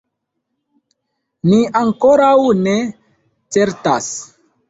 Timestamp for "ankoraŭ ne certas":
1.83-4.11